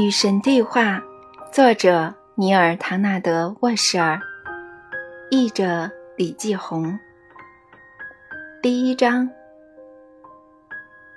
[0.00, 1.02] 与神对话，
[1.52, 4.20] 作者尼尔·唐纳德·沃什尔，
[5.28, 6.96] 译者李继红。
[8.62, 9.28] 第一章。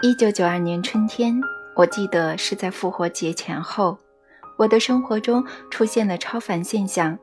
[0.01, 1.39] 一九九二年春天，
[1.75, 3.95] 我记得是在复活节前后，
[4.57, 7.15] 我的生活中出现了超凡现象，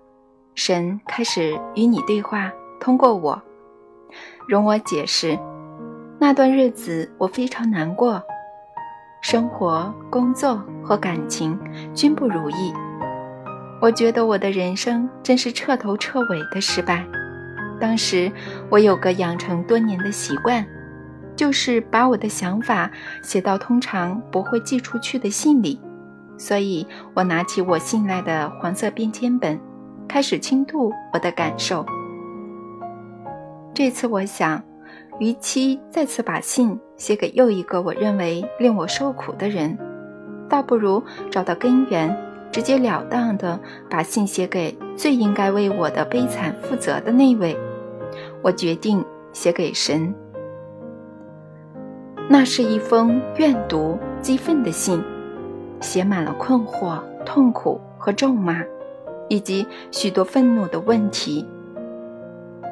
[0.55, 3.43] 神开始与你对话，通过我。
[4.47, 5.37] 容我解释，
[6.21, 8.23] 那段日子我非常难过。
[9.21, 11.59] 生活、工作和感情
[11.93, 12.73] 均不如意，
[13.81, 17.05] 我觉得我的人生真是彻头彻尾的失败。
[17.81, 18.31] 当时
[18.71, 20.65] 我有个养成多年的习惯，
[21.37, 22.91] 就是把我的想法
[23.23, 25.81] 写到通常不会寄出去的信里，
[26.39, 29.61] 所以我拿起我信赖的黄色便签本，
[30.09, 31.85] 开始倾吐我的感受。
[33.75, 34.68] 这次我想。
[35.19, 39.77] 与其再次把信写给又一个我认为令我受苦的人，
[40.49, 42.17] 倒不如找到根源，
[42.53, 43.59] 直截了当地
[43.91, 47.57] 把信写给最应该为我的悲惨负责的那位。
[48.43, 50.15] 我决定写给神。
[52.29, 55.03] 那是一封怨毒、激愤的信，
[55.81, 58.63] 写满了困惑、痛苦和咒骂，
[59.29, 61.45] 以及许多愤怒的问题。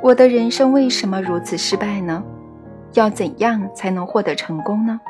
[0.03, 2.23] 我的人生为什么如此失败呢？
[2.97, 5.01] 要怎样才能获得成功呢？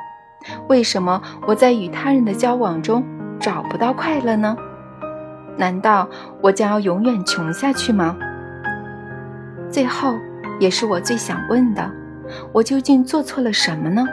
[0.69, 3.05] 为什么我在与他人的交往中
[3.41, 4.57] 找不到快乐呢？
[5.57, 6.09] 难道
[6.43, 8.17] 我将要永远穷下去吗？
[9.71, 10.15] 最后，
[10.61, 11.91] 也是我最想问的：
[12.53, 14.05] 我究竟做错了什么呢？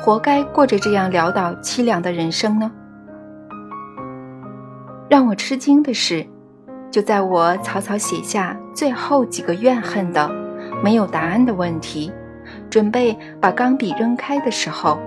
[0.00, 2.70] 活该过着这样潦倒凄凉的人生呢？
[5.08, 6.26] 让我吃惊的是，
[6.90, 10.30] 就在我草草写下最后几个怨恨的、
[10.82, 12.12] 没有答案的问题。
[12.74, 14.98] 准备把钢笔扔开的时候，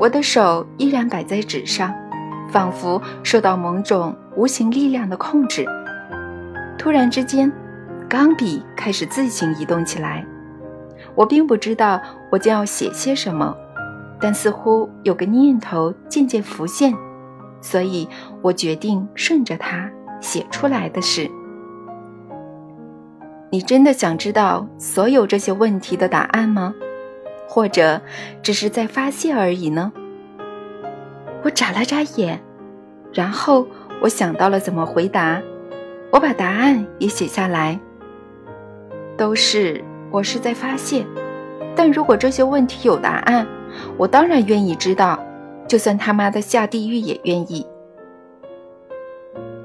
[0.00, 1.94] 我的手依然摆在纸上，
[2.50, 5.66] 仿佛受到某种无形力量的控制。
[6.78, 7.52] 突然之间，
[8.08, 10.24] 钢笔开始自行移动起来。
[11.14, 12.00] 我并不知道
[12.32, 13.54] 我将要写些什么，
[14.18, 16.94] 但似乎有个念头渐渐浮现，
[17.60, 18.08] 所以
[18.40, 19.90] 我决定顺着它
[20.22, 21.30] 写出来的是。
[23.50, 26.74] 你真的想知道所有这些问题的答案吗？
[27.48, 27.98] 或者
[28.42, 29.90] 只是在发泄而已呢？
[31.42, 32.38] 我眨了眨眼，
[33.10, 33.66] 然后
[34.02, 35.40] 我想到了怎么回答。
[36.10, 37.80] 我把答案也写下来。
[39.16, 41.06] 都是我是在发泄，
[41.74, 43.46] 但如果这些问题有答案，
[43.96, 45.18] 我当然愿意知道，
[45.66, 47.66] 就算他妈的下地狱也愿意。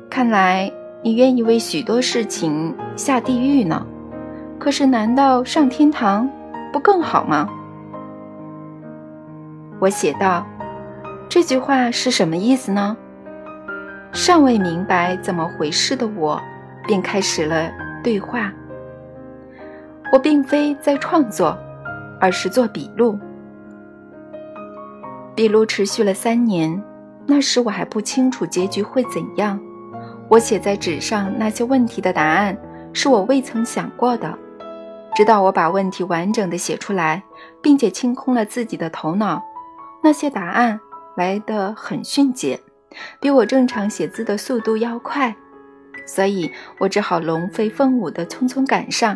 [0.10, 0.72] 看来。
[1.04, 3.86] 你愿意为许多事情下地狱呢？
[4.58, 6.30] 可是，难道上天堂
[6.72, 7.50] 不更好吗？
[9.80, 10.48] 我写道
[11.28, 12.96] ：“这句话是什么意思呢？”
[14.14, 16.42] 尚未明白怎么回事的我，
[16.88, 17.70] 便开始了
[18.02, 18.54] 对话。
[20.14, 21.58] 我并非在创作，
[22.22, 23.20] 而是做笔录。
[25.36, 26.82] 笔录持续了三年，
[27.26, 29.60] 那时我还不清楚结局会怎样。
[30.34, 32.58] 我写在纸上那些问题的答案，
[32.92, 34.36] 是我未曾想过的。
[35.14, 37.22] 直到我把问题完整的写出来，
[37.62, 39.40] 并且清空了自己的头脑，
[40.02, 40.80] 那些答案
[41.16, 42.60] 来得很迅捷，
[43.20, 45.36] 比我正常写字的速度要快，
[46.04, 49.16] 所以我只好龙飞凤舞的匆匆赶上。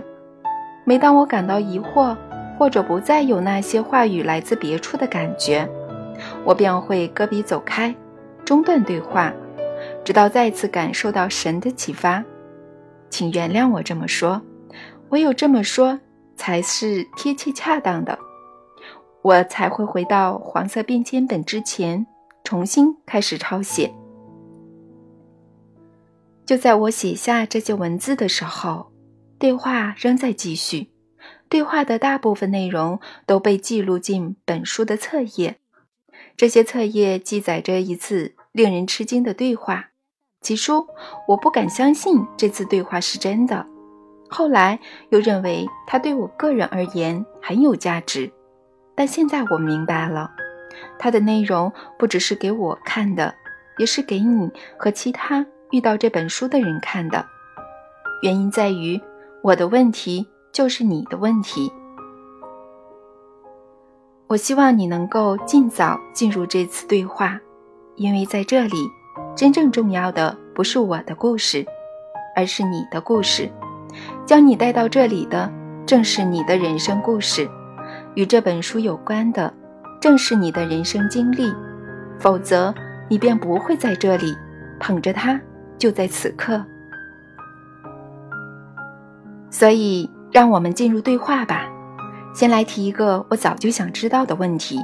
[0.86, 2.16] 每当我感到疑惑，
[2.60, 5.68] 或者不再有那些话语来自别处的感觉，
[6.46, 7.96] 我便会搁笔走开，
[8.46, 9.34] 中断对话。
[10.08, 12.24] 直到再次感受到神的启发，
[13.10, 14.42] 请原谅我这么说，
[15.10, 16.00] 唯有这么说
[16.38, 18.18] 才是贴切恰当的，
[19.22, 22.08] 我才会回到黄色便签本之前，
[22.46, 23.94] 重新开始抄写。
[26.46, 28.90] 就在我写下这些文字的时候，
[29.38, 30.90] 对话仍在继续，
[31.50, 35.58] 对话的大部分内容都被记录进本书的册页，
[36.38, 39.90] 这些册页记载着一次令人吃惊的对话。
[40.48, 40.88] 起初，
[41.28, 43.68] 我不敢相信这次对话是真的，
[44.30, 44.80] 后来
[45.10, 48.32] 又认为它对我个人而言很有价值。
[48.96, 50.32] 但现在我明白了，
[50.98, 53.36] 它的内容不只是给我看的，
[53.78, 54.50] 也是给你
[54.80, 57.26] 和其他遇到这本书的人看的。
[58.22, 59.02] 原因在于，
[59.44, 61.70] 我的问题就是你的问题。
[64.28, 67.38] 我希望你能够尽早进入这次对话，
[67.98, 68.97] 因为在这里。
[69.36, 71.66] 真正重要的不是我的故事，
[72.36, 73.50] 而是你的故事。
[74.26, 75.52] 将你带到这里的，
[75.86, 77.50] 正是你的人生故事。
[78.16, 79.54] 与这本书有关的，
[80.02, 81.54] 正是你的人生经历。
[82.20, 82.74] 否则，
[83.08, 84.36] 你便不会在这里
[84.80, 85.40] 捧着它，
[85.78, 86.64] 就在此刻。
[89.50, 91.68] 所以，让我们进入对话吧。
[92.34, 94.80] 先来提一个我早就想知道的问题：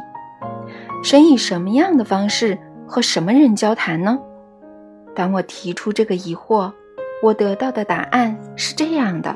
[1.03, 2.57] 神以什么样的方式
[2.93, 4.19] 和什么人交谈呢？
[5.15, 6.71] 当我提出这个疑惑，
[7.23, 9.35] 我得到的答案是这样的：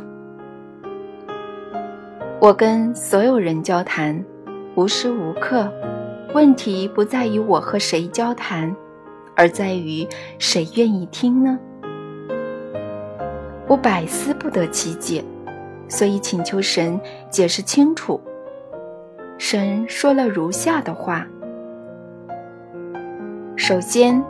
[2.39, 4.23] 我跟所有人交谈，
[4.75, 5.67] 无时无刻。
[6.35, 8.75] 问题不在于我和谁交谈，
[9.35, 10.07] 而在于
[10.37, 11.57] 谁愿意听呢？
[13.65, 15.23] 我百思不得其解，
[15.87, 17.01] 所以请求神
[17.31, 18.21] 解释清楚。
[19.39, 21.25] 神说了如下的话：
[23.59, 24.23] 首先，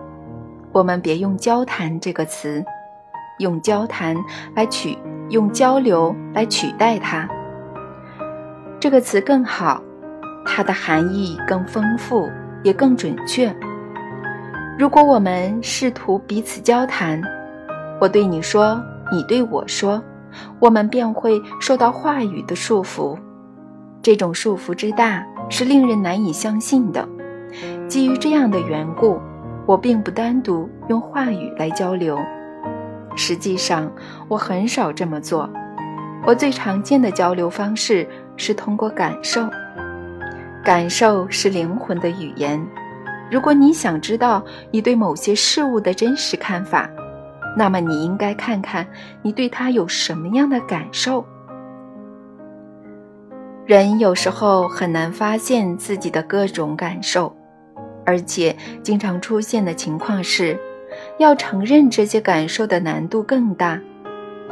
[0.71, 2.63] 我们别用“交谈”这个词，
[3.39, 4.15] 用“交谈”
[4.55, 4.97] 来取
[5.29, 7.27] 用“交流”来取代它。
[8.79, 9.81] 这个词更好。
[10.49, 12.29] 它的含义更丰富，
[12.63, 13.53] 也更准确。
[14.79, 17.21] 如果我们试图彼此交谈，
[17.99, 18.81] 我对你说，
[19.11, 20.01] 你对我说，
[20.57, 23.17] 我们便会受到话语的束缚。
[24.01, 27.05] 这种束缚之大，是令人难以相信的。
[27.87, 29.19] 基于这样的缘故，
[29.65, 32.19] 我并不单独用话语来交流。
[33.15, 33.91] 实际上，
[34.27, 35.49] 我很少这么做。
[36.25, 39.47] 我最常见的交流方式是通过感受。
[40.63, 42.61] 感受是灵魂的语言。
[43.31, 46.89] 如果你想知道你对某些事物的真实看法，
[47.55, 48.85] 那么你应该看看
[49.21, 51.25] 你对它有什么样的感受。
[53.65, 57.35] 人有时候很难发现自己的各种感受，
[58.07, 60.57] 而且经常出现的情况是，
[61.17, 63.77] 要承认这些感受的难度更大。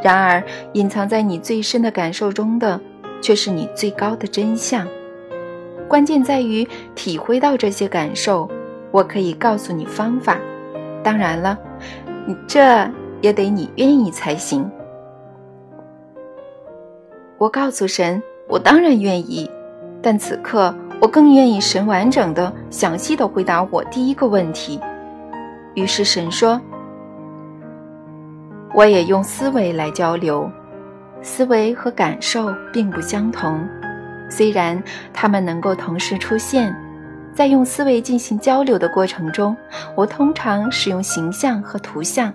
[0.03, 0.43] 然而，
[0.73, 2.79] 隐藏在你最深的感受中的，
[3.21, 4.85] 却是你最高的真相。
[5.87, 8.49] 关键在于体会到这些感受。
[8.91, 10.37] 我可以告诉你方法，
[11.03, 11.57] 当然了，
[12.47, 12.89] 这
[13.21, 14.69] 也得你愿意才行。
[17.37, 19.49] 我告诉神，我当然愿意，
[20.01, 20.73] 但此刻
[21.05, 24.79] 我更愿意神完整的、详细的回答我第一个问题。
[25.75, 26.59] 于是神说
[28.73, 30.49] ：“我也用思维来交流，
[31.21, 33.63] 思维和感受并不相同。”
[34.31, 34.81] 虽然
[35.13, 36.75] 它们能够同时出现，
[37.35, 39.55] 在用思维进行交流的过程中，
[39.93, 42.33] 我通常使用形象和图像。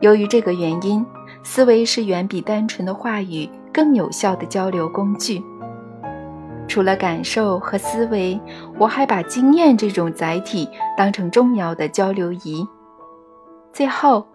[0.00, 1.06] 由于这个原因，
[1.44, 5.40] 思维是远比单纯的话语更有效的交流工具。
[6.66, 8.40] 除了感受和思维，
[8.78, 12.66] 我还把经验这种载体当成重要的交流仪。
[13.72, 14.26] 最后，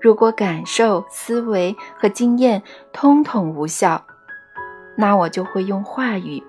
[0.00, 2.62] 如果感受、思维和经验
[2.92, 4.02] 通通无效，
[4.96, 6.42] 那我就会用话语。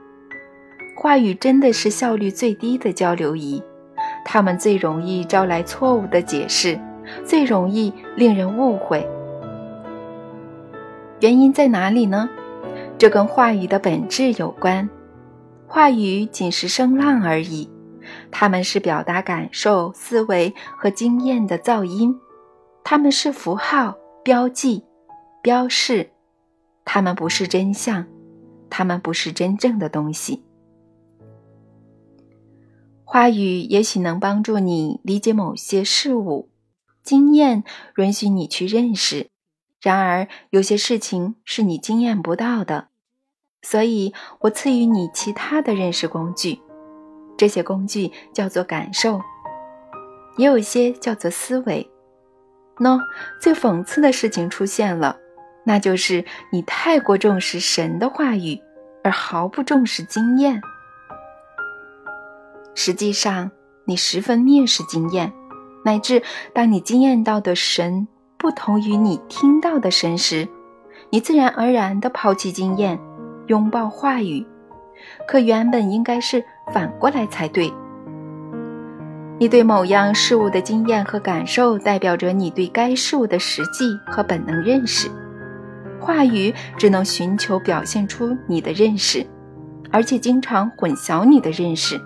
[0.95, 3.61] 话语真的是效率最低的交流仪，
[4.23, 6.79] 它们最容易招来错误的解释，
[7.25, 9.07] 最容易令人误会。
[11.19, 12.29] 原因在哪里呢？
[12.97, 14.87] 这跟话语的本质有关。
[15.73, 17.67] 话语仅是声浪而已，
[18.29, 22.15] 它们是表达感受、思维和经验的噪音，
[22.83, 24.83] 它们是符号、标记、
[25.41, 26.11] 标示，
[26.85, 28.05] 它们不是真相。
[28.69, 30.43] 它们不是真正的东西。
[33.03, 36.49] 话语也许能帮助你理解某些事物，
[37.01, 37.63] 经验
[37.97, 39.31] 允许你去认识。
[39.81, 42.89] 然而，有些事情是你经验不到的，
[43.63, 46.61] 所以我赐予你其他的认识工具。
[47.35, 49.19] 这些工具叫做感受，
[50.37, 51.89] 也有些叫做思维。
[52.77, 52.99] 喏，
[53.41, 55.17] 最讽刺的事情出现了。
[55.65, 58.59] 那就是你太过重视神的话语，
[59.03, 60.61] 而毫不重视经验。
[62.75, 63.49] 实际上，
[63.85, 65.31] 你十分蔑视经验，
[65.85, 66.21] 乃至
[66.53, 70.47] 当你经验到的神不同于你听到的神时，
[71.11, 72.99] 你自然而然地抛弃经验，
[73.47, 74.45] 拥抱话语。
[75.27, 77.71] 可原本应该是反过来才对。
[79.39, 85.09] 你对某样事物的经验和感受，代表着你对该事物的实际和本能认识。
[85.99, 89.25] 话语只能寻求表现出你的认识，
[89.91, 91.99] 而且经常混淆你的认识。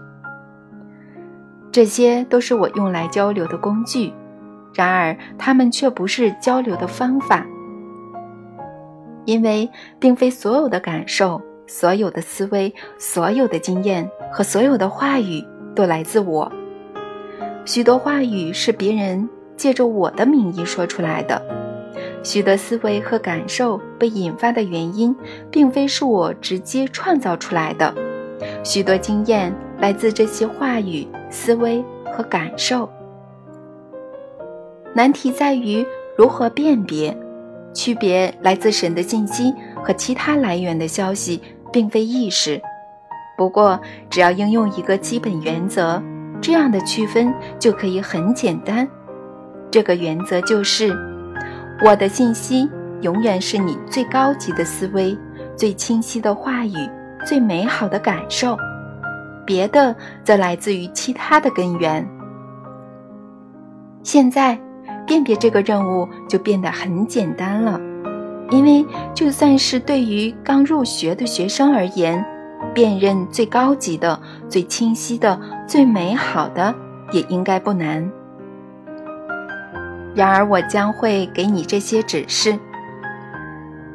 [1.72, 4.12] 这些都是我用来交流的工具，
[4.74, 7.46] 然而它们却不是交流的方法，
[9.28, 9.70] 因为
[10.00, 16.50] 并非所有的感受、所有的思维、所有的经验和所有的话语都来自我。
[17.66, 21.42] 许多话语是别人借着我的名义说出来的。
[22.24, 25.14] 许多思维和感受被引发的原因，
[25.52, 27.94] 并非是我直接创造出来的。
[28.64, 31.84] 许多经验来自这些话语、思维
[32.16, 32.90] 和感受。
[34.94, 35.86] 难题在于
[36.18, 37.16] 如何辨别、
[37.74, 42.62] 区别来自神的信息和其他来源的消息，并非易事。
[43.38, 46.02] 不过，只要应用一个基本原则，
[46.42, 48.88] 这样的区分就可以很简单。
[49.70, 50.92] 这个原则就是：
[51.86, 52.68] 我的信息
[53.02, 55.16] 永远是你最高级的思维、
[55.56, 56.90] 最清晰的话语、
[57.26, 58.58] 最美好的感受，
[59.46, 62.08] 别的则来自于其他的根源。
[64.02, 64.58] 现在，
[65.08, 67.80] 辨别这个任务就变得很简单了，
[68.52, 72.24] 因为就算是对于刚入学的学生而言，
[72.74, 76.76] 辨认最高级的、最清晰的、最美好的，
[77.12, 78.12] 也应该不难。
[80.14, 82.58] 然而，我将会给你这些指示：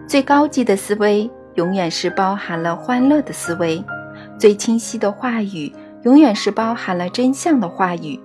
[0.07, 3.85] 最高级的思维永远是包含了欢乐的思维；
[4.39, 5.71] 最清晰的话语
[6.05, 8.19] 永远是包含了真相的话语。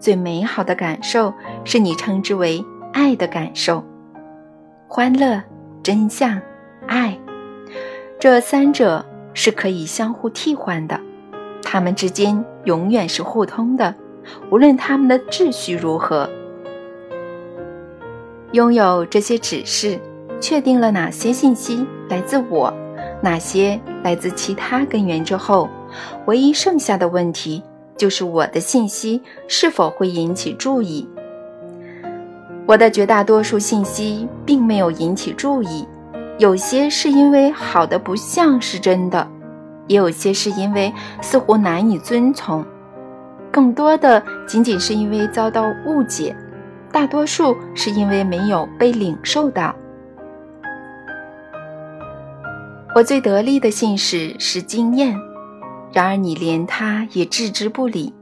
[0.00, 1.32] 最美好的感受
[1.64, 3.84] 是你称之为爱的感受，
[4.86, 5.42] 欢乐、
[5.82, 6.40] 真相、
[6.86, 7.18] 爱，
[8.18, 11.00] 这三者是可以相互替换的，
[11.62, 13.94] 它们之间永远是互通的，
[14.50, 16.28] 无论它们的秩序如何。
[18.52, 20.00] 拥有这些指示，
[20.40, 22.72] 确定了哪些信息来自我，
[23.20, 25.68] 哪些来自其他根源之后，
[26.26, 27.62] 唯一剩下的问题。
[27.98, 31.06] 就是我的信息是否会引起注意？
[32.64, 35.86] 我的绝大多数信息并没有引起注意，
[36.38, 39.26] 有些是因为好的不像是真的，
[39.88, 42.64] 也有些是因为似乎难以遵从，
[43.50, 46.36] 更多的仅仅是因为遭到误解，
[46.92, 49.74] 大多数是因为没有被领受到。
[52.94, 55.18] 我最得力的信使是经验。
[55.98, 58.14] 然而你连他也置之不理，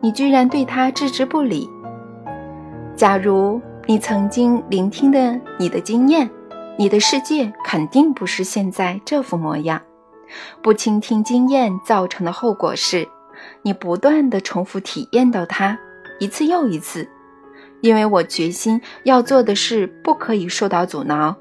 [0.00, 1.70] 你居然对他置之不理。
[2.96, 6.28] 假如你曾经聆听的你的经验，
[6.76, 9.80] 你的世界肯定不是现在这副模样。
[10.60, 13.06] 不倾听经验造成的后果是，
[13.62, 15.78] 你不断的重复体验到它
[16.18, 17.08] 一次又一次。
[17.80, 21.36] 因为我决心要做的事不可以受到阻挠，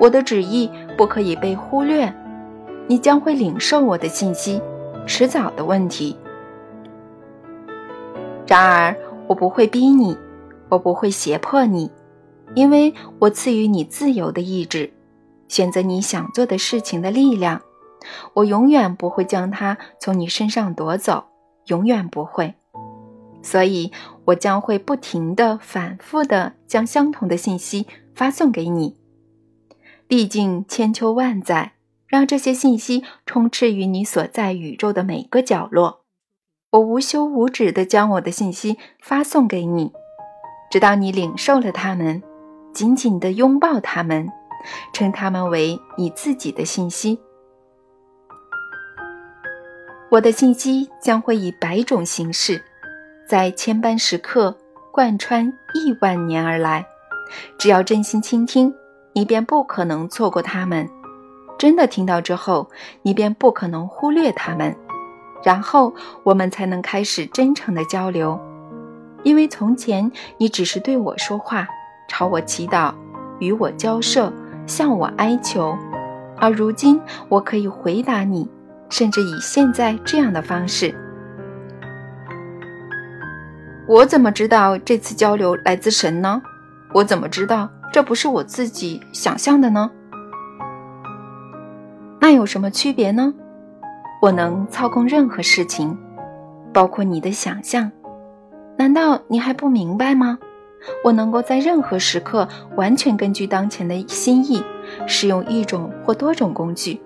[0.00, 2.10] 我的旨意不可以被忽略，
[2.86, 4.58] 你将会领受我的信息。
[5.08, 6.14] 迟早的问题。
[8.46, 8.94] 然而，
[9.26, 10.16] 我不会逼你，
[10.68, 11.90] 我不会胁迫你，
[12.54, 14.92] 因为我赐予你自由的意志，
[15.48, 17.62] 选择你想做的事情的力量。
[18.34, 21.24] 我永远不会将它从你身上夺走，
[21.66, 22.54] 永远不会。
[23.42, 23.90] 所以，
[24.26, 28.96] 我将会不停的、反复的将相同的信息发送给你，
[30.06, 31.72] 历经千秋万载。
[32.08, 36.00] 让这些信息充斥于你所在宇宙的每个角落。
[36.70, 39.92] 我无休无止地将我的信息发送给你，
[40.70, 42.22] 直到你领受了它们，
[42.72, 44.28] 紧紧地拥抱它们，
[44.92, 47.18] 称它们为你自己的信息。
[50.10, 52.62] 我的信息将会以百种形式，
[53.28, 54.56] 在千般时刻
[54.90, 56.86] 贯穿亿万年而来。
[57.58, 58.72] 只要真心倾听，
[59.12, 60.88] 你便不可能错过它们。
[61.58, 62.70] 真的听到之后，
[63.02, 64.74] 你便不可能忽略他们，
[65.42, 68.40] 然后我们才能开始真诚的交流。
[69.24, 71.66] 因为从前你只是对我说话，
[72.08, 72.94] 朝我祈祷，
[73.40, 74.32] 与我交涉，
[74.66, 75.76] 向我哀求，
[76.36, 78.48] 而如今我可以回答你，
[78.88, 80.94] 甚至以现在这样的方式。
[83.88, 86.40] 我怎么知道这次交流来自神呢？
[86.94, 89.90] 我怎么知道这不是我自己想象的呢？
[92.28, 93.32] 那有什么区别呢？
[94.20, 95.96] 我能操控任何事情，
[96.74, 97.90] 包括你的想象。
[98.76, 100.38] 难道你还不明白吗？
[101.02, 104.62] 我能够在任何时刻完全根据当前的心意，
[105.06, 107.00] 使用一种或多种工具，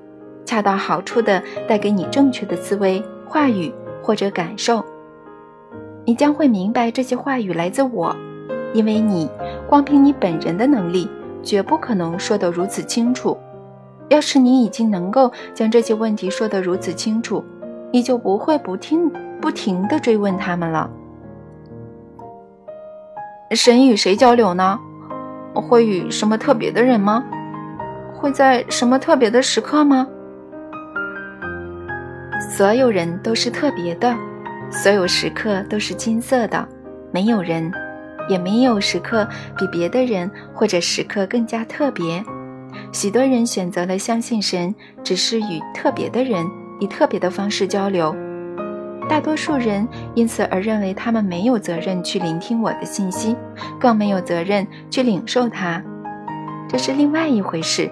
[0.45, 4.85] 恰到好处地带给你正确的思维、话语或者感受。
[6.05, 8.13] 你将会明白这些话语来自我，
[8.75, 9.31] 因为你
[9.69, 11.09] 光凭你本人的能力，
[11.45, 13.39] 绝不可能说得如此清楚。
[14.13, 17.43] 要是你已经能够将这些问题说得如此清楚，
[17.91, 20.91] 你就不会不听不停地追问他们了。
[23.53, 24.79] 神与谁交流呢？
[25.55, 27.25] 会与什么特别的人吗？
[28.15, 30.07] 会在什么特别的时刻吗？
[32.55, 34.15] 所有人都是特别的，
[34.71, 36.69] 所有时刻都是金色的，
[37.11, 37.73] 没有人，
[38.29, 39.27] 也没有时刻
[39.57, 42.23] 比别的人或者时刻更加特别。
[42.93, 46.47] 许多人选择了相信神，只是与特别的人
[46.79, 48.15] 以特别的方式交流，
[49.09, 53.35] 大多数人因此而认为他们没有责任去聆听我的信息，
[53.81, 55.83] 更没有责任去领受它，
[56.69, 57.91] 这是另外一回事，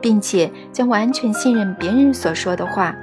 [0.00, 2.94] 并且将完全信任别人所说的话。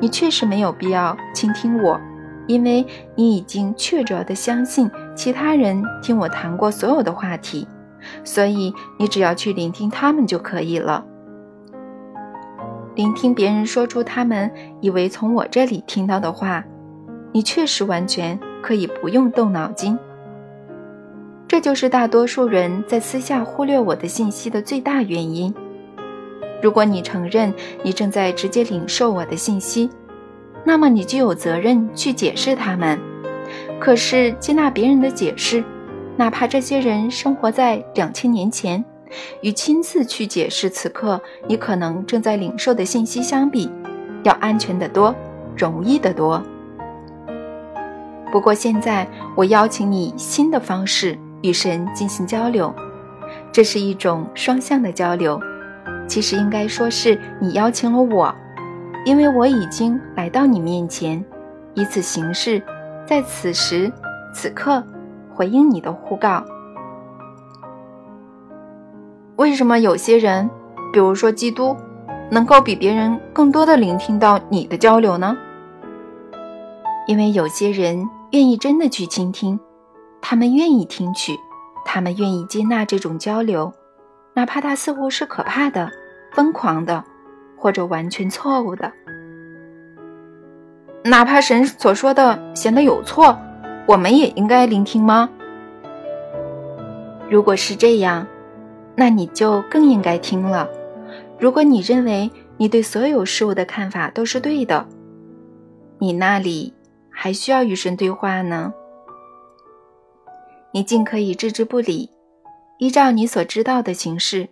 [0.00, 1.98] 你确实没有必要倾听我，
[2.46, 7.66] 因为你已经确凿地相信其他人听我谈过所有的话题，
[8.22, 11.04] 所以你只要去聆听他们就可以了。
[12.94, 16.64] 聆听别人说出他们以为从我这里听到的话，
[17.32, 19.98] 你确实完全可以不用动脑筋。
[21.48, 25.52] 这就是大多数人在私下忽略我的信息的最大原因。
[26.62, 29.90] 如果你承认你正在直接领受我的信息，
[30.64, 32.98] 那么你就有责任去解释他们。
[33.78, 35.62] 可是接纳别人的解释，
[36.16, 38.84] 哪怕这些人生活在两千年前，
[39.42, 43.70] 与亲自去解释此刻你可能正在领受的信息相比，
[44.22, 45.14] 要安全得多，
[45.56, 46.42] 容易得多。
[48.30, 49.06] 不过现在
[49.36, 52.74] 我邀请你新的方式与神进行交流，
[53.52, 55.40] 这是一种双向的交流。
[56.06, 58.34] 其实应该说是你邀请了我，
[59.04, 61.24] 因为我已经来到你面前，
[61.74, 62.62] 以此形式，
[63.06, 63.90] 在此时
[64.34, 64.84] 此刻
[65.34, 66.44] 回应你的呼告。
[69.36, 70.48] 为什么有些人，
[70.92, 71.76] 比如说基督，
[72.30, 75.36] 能够比别人更多的聆听到你的交流呢？
[77.06, 79.58] 因为有些人愿意真的去倾听，
[80.22, 81.36] 他们愿意听取，
[81.84, 83.72] 他们愿意接纳这种交流。
[84.34, 85.90] 哪怕它似乎是可怕的、
[86.32, 87.04] 疯狂的，
[87.56, 88.90] 或者完全错误的，
[91.04, 93.38] 哪怕神所说的显得有错，
[93.86, 95.28] 我们也应该聆听吗？
[97.28, 98.26] 如果是这样，
[98.96, 100.68] 那你就更应该听了。
[101.38, 104.86] 如果你认为你对所有事物的看法都是对的，
[105.98, 106.72] 你那里
[107.10, 108.72] 还需要与神对话呢？
[110.72, 112.10] 你尽可以置之不理。
[112.78, 114.48] 依照你所知道的形式，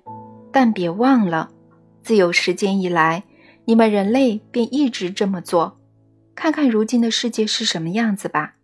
[0.52, 1.50] 但别忘了，
[2.02, 3.24] 自有时间以来，
[3.64, 5.78] 你们人类便一直这么做。
[6.34, 8.54] 看看如今的世界是什么样子吧。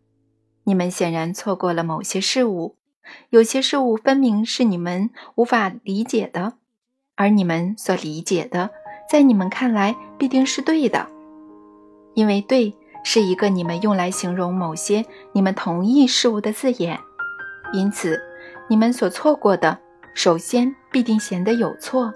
[0.69, 2.77] 你们显然错过了某些事物，
[3.31, 6.53] 有些事物分明是你们无法理解的，
[7.17, 8.69] 而你们所理解的，
[9.11, 11.07] 在你们看来必定是对的，
[12.13, 17.01] 因为“对”是一个你们用来形容某些你们同意事物的字眼，
[17.73, 18.21] 因此。
[18.69, 19.79] 你们所错过的，
[20.13, 22.13] 首先必定显得有错。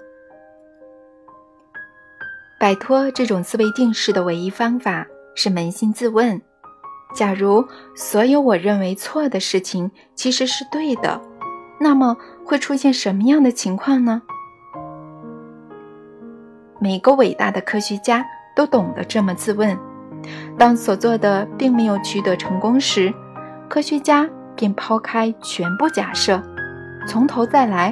[2.59, 6.39] 摆脱这种思维定式的唯一方法是扪心自问：
[7.13, 11.21] 假如所有我认为错的事情其实是对的，
[11.79, 14.21] 那么会出现什么样的情况呢？
[16.79, 19.77] 每个伟大的科学家都懂得这么自问。
[20.57, 23.13] 当所做的并没有取得成功时，
[23.69, 24.29] 科学家。
[24.55, 26.39] 便抛开全部假设，
[27.07, 27.91] 从头再来。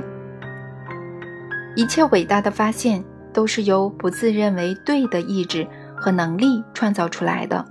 [1.76, 3.04] 一切伟大的发现
[3.34, 7.66] 都是由不自认为对的意志和能力创造出来的。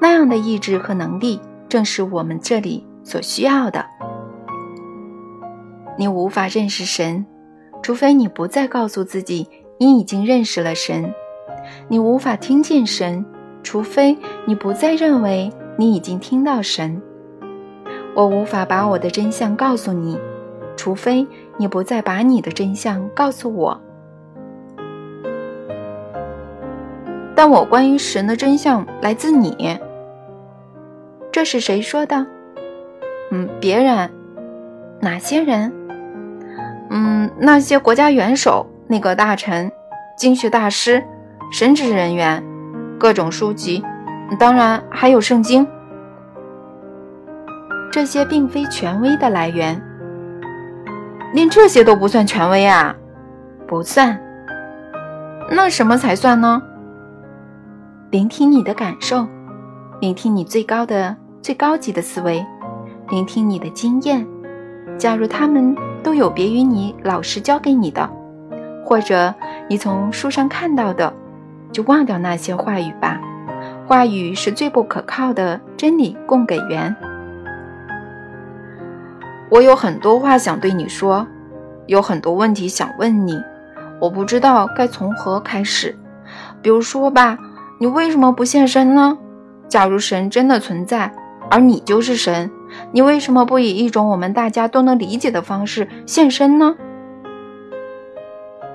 [0.00, 3.84] 那样的意志和能力正是我们这里所需要的。
[5.98, 7.26] 你无法认识神，
[7.82, 9.46] 除非你不再告诉自己
[9.78, 11.04] 你已经认识了神；
[11.88, 13.24] 你无法听见神，
[13.62, 17.00] 除非你不再认为你已经听到神。
[18.14, 20.18] 我无法把我的真相告诉你，
[20.76, 21.26] 除非
[21.58, 23.78] 你不再把你的真相告诉我。
[27.34, 29.78] 但我关于神的真相来自你。
[31.32, 32.26] 这是谁说的？
[33.30, 34.10] 嗯，别人。
[35.00, 35.72] 哪些人？
[36.90, 39.70] 嗯，那些国家元首、内阁大臣、
[40.16, 41.02] 经学大师、
[41.52, 42.42] 神职人员、
[42.98, 43.82] 各种书籍，
[44.38, 45.66] 当然还有圣经。
[47.92, 49.80] 这些并非权威的来源，
[51.32, 52.94] 连这些都不算权威啊，
[53.66, 54.20] 不算。
[55.50, 56.60] 那什么才算呢？
[58.10, 59.26] 聆听你的感受，
[60.00, 62.42] 聆听你最高的、最高级的思维，
[63.10, 64.26] 聆听你的经验。
[64.96, 68.08] 假如他们都有别于你老师教给你的，
[68.82, 69.34] 或者
[69.68, 71.12] 你从书上看到的，
[71.70, 73.20] 就忘掉那些话语吧。
[73.86, 76.96] 话语是最不可靠的真理供给源。
[79.50, 81.26] 我有很多话想对你说，
[81.84, 83.38] 有很多问题想问你，
[84.00, 85.94] 我不知道该从何开始。
[86.62, 87.36] 比如说吧，
[87.78, 89.18] 你为什么不现身呢？
[89.70, 91.14] 假如神真的存在，
[91.48, 92.50] 而你就是神，
[92.90, 96.74] 你为什么不以一种我们大家都能理解的方式现身呢？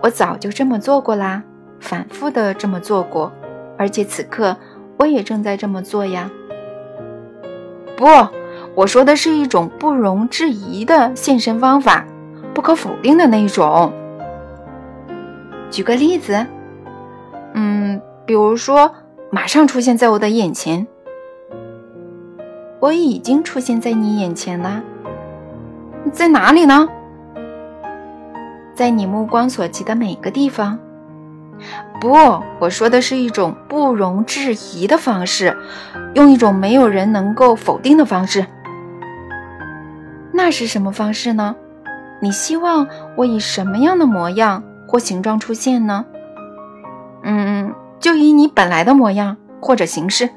[0.01, 1.43] 我早就这么做过啦，
[1.81, 3.29] 反复的这么做过，
[3.77, 4.55] 而且此刻
[4.97, 6.31] 我也正在这么做呀。
[7.97, 8.05] 不，
[8.73, 12.05] 我说的是一种不容置疑的现身方法，
[12.53, 13.91] 不可否定的那一种。
[15.69, 16.45] 举个例子，
[17.53, 18.89] 嗯，比如说，
[19.35, 20.87] 马上出现在我的眼前。
[22.79, 24.81] 我已经出现在你眼前了，
[26.13, 26.87] 在哪里呢？
[28.73, 30.79] 在你目光所及的每个地方。
[31.99, 32.13] 不，
[32.59, 35.57] 我说的是一种不容置疑的方式，
[36.13, 38.45] 用一种没有人能够否定的方式。
[40.31, 41.53] 那是什么方式呢？
[42.21, 46.05] 你希望我以什么样的模样或形状出现呢？
[47.23, 50.29] 嗯，就以你本来的模样或者形式。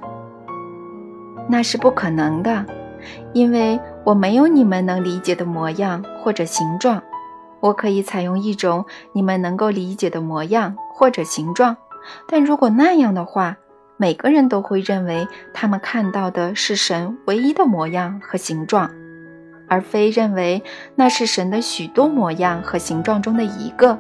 [1.49, 2.65] 那是不可能的，
[3.33, 7.03] 因为我没有你们能理解的模样或者形状。
[7.61, 11.77] 我可以采用一种你们能够理解的模样或者形状，
[12.29, 13.57] 但如果那样的话，
[13.97, 18.89] 每个人都会认为他们看到的是神唯一的模样和形状，
[19.67, 20.63] 而非认为
[20.95, 23.99] 那是神的许多模样和形状中的一个。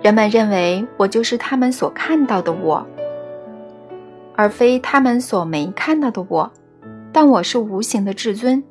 [0.00, 2.86] 人们认为我就是他们所看到的我。
[4.36, 6.52] 而非他们所没看到的我，
[7.12, 8.62] 但我是无形的至尊，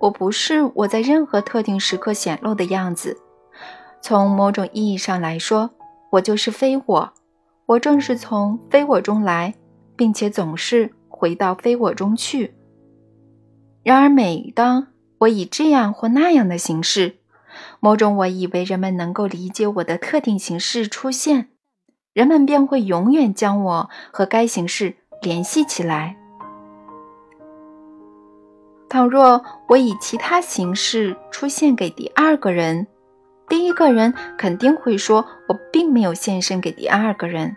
[0.00, 3.16] 我不是我在任何特定时刻显露的样子。
[4.00, 5.70] 从某种意义上来说，
[6.10, 7.12] 我就是非我，
[7.66, 9.54] 我正是从非我中来，
[9.94, 12.54] 并且总是回到非我中去。
[13.84, 17.18] 然而，每当我以这样或那样的形式，
[17.84, 21.48] 某种我以为人们能够理解我的特定形式出现，
[22.14, 24.96] 人们便会永远将我和该形式。
[25.22, 26.16] 联系起来。
[28.88, 32.88] 倘若我以其他形式出现给第二个人，
[33.48, 37.56] 第一个人肯定会说我并没有现身给第二个人，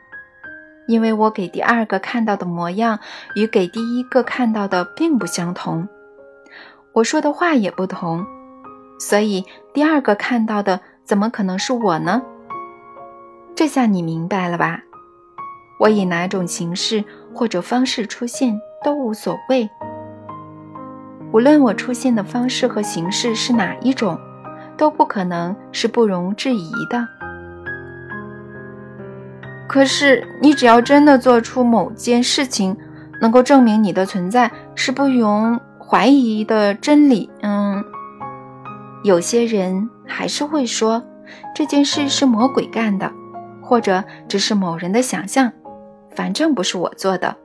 [0.88, 3.00] 因为我给第二个看到的模样
[3.36, 5.90] 与给第一个看到的并不相同，
[6.94, 8.26] 我说的话也不同，
[9.00, 12.22] 所以第二个看到的怎么可能是我呢？
[13.56, 14.82] 这下你明白了吧？
[15.80, 17.04] 我以哪种形式？
[17.34, 19.70] 或者方式出现都无所谓，
[21.34, 24.18] 无论我出现的方式和形式是哪一种，
[24.78, 27.06] 都不可能是不容置疑的。
[29.68, 32.78] 可是，你只要真的做出某件事情，
[33.20, 37.84] 能够证明你的存在是不容怀疑的真理，嗯，
[39.06, 41.00] 有些人还是会说
[41.54, 43.12] 这件事是魔鬼干的，
[43.62, 45.52] 或者只是某人的想象。
[46.16, 47.36] 反正不是我做的。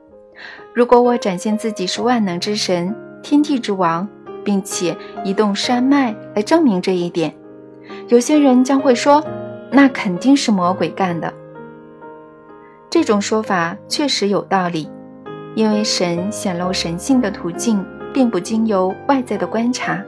[0.73, 4.09] 如果我展现自己是万能之神、天地之王，
[4.43, 7.31] 并且移动山脉来证明这一点，
[8.07, 9.23] 有些人将会说，
[9.69, 11.31] 那肯定是魔鬼干的。
[12.89, 14.89] 这种说法确实有道理，
[15.53, 20.03] 因为神显露神性的途径并不经由外在的观察，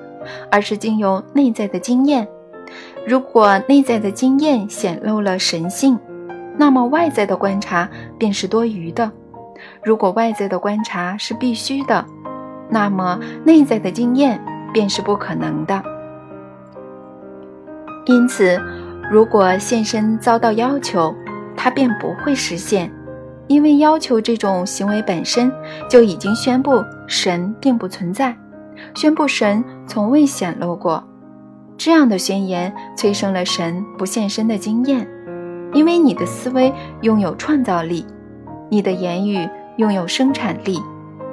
[0.52, 2.28] 而是经由内在的经验。
[3.06, 6.00] 如果内在的经验显露了神性，
[6.58, 9.12] 那么外在的观察便是多余的。
[9.84, 12.06] 如果外在的观察是必须的，
[12.70, 14.40] 那么内在的经验
[14.74, 15.82] 便是不可能的。
[18.06, 18.60] 因此，
[19.10, 21.14] 如果现身遭到要求，
[21.56, 22.92] 它便不会实现，
[23.48, 25.52] 因为要求这种行为本身
[25.90, 28.36] 就已经宣布神并不存在，
[28.94, 31.04] 宣布神从未显露过。
[31.78, 35.08] 这样的宣言催生了神不现身的经验。
[35.74, 38.06] 因为你的思维拥有创造力，
[38.70, 40.80] 你的言语拥有生产力，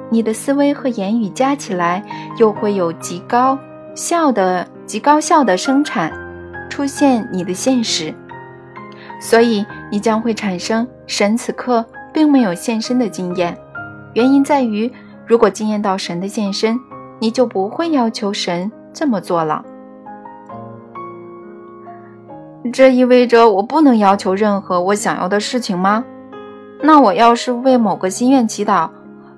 [0.09, 2.03] 你的思维和言语加起来
[2.39, 3.55] 又会有极高
[3.93, 6.11] 效的、极高效的生产
[6.71, 8.11] 出现你的现实，
[9.19, 13.55] 所以你将会产生神此刻并没有现身的经验。
[14.15, 14.91] 原因在于，
[15.27, 16.79] 如果经验到神的现身，
[17.21, 19.63] 你就不会要求神这么做了。
[22.73, 26.03] 这意味着我不能要求任何我想要的事情吗？
[26.81, 28.89] 那我要是为某个心愿祈祷，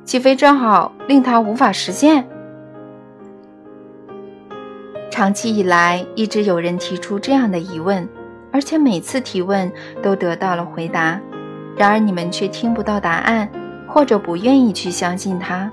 [0.05, 2.25] 岂非正好令它无法实现？
[5.11, 8.07] 长期以来，一直有人提出这样的疑问，
[8.51, 9.69] 而且每次提问
[10.01, 11.19] 都得到了回答。
[11.75, 13.49] 然而你们却听不到答案，
[13.87, 15.69] 或者不愿意去相信它。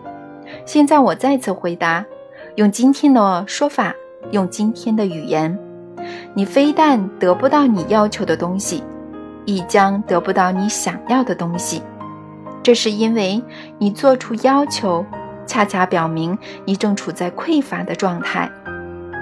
[0.64, 2.04] 现在我再次回答，
[2.56, 3.94] 用今天的说法，
[4.30, 5.58] 用今天的语言。
[6.34, 8.82] 你非但得不到你要求的东西，
[9.44, 11.82] 亦将得不到你想要的东西。
[12.62, 13.42] 这是因为
[13.78, 15.04] 你做出要求，
[15.46, 18.50] 恰恰表明你正处在匮乏的状态。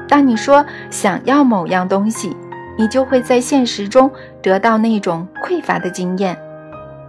[0.08, 2.36] 当你说想要某样东西，
[2.76, 4.10] 你就会在现实中
[4.42, 6.36] 得到那种匮乏的经验。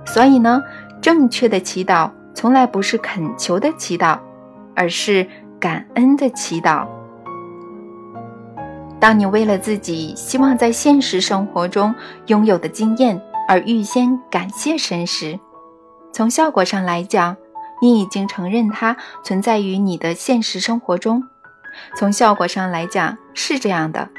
[0.05, 0.61] 所以呢，
[1.01, 4.17] 正确的祈祷从来不是恳求的祈祷，
[4.75, 5.27] 而是
[5.59, 6.87] 感恩的祈祷。
[8.99, 11.95] 当你为了自己希望在现实生活中
[12.27, 15.39] 拥有的经验而预先感谢神时，
[16.11, 17.37] 从效果上来讲，
[17.81, 21.23] 你已经承认它存在于你的现实生活中。
[21.95, 24.09] 从效果上来讲是这样的，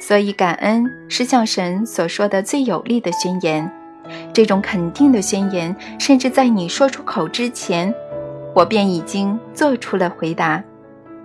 [0.00, 3.72] 所以感恩是向神所说的最有力的宣言。
[4.32, 7.94] 这种肯定的宣言，甚至在你说出口之前，
[8.54, 10.62] 我便已经做出了回答。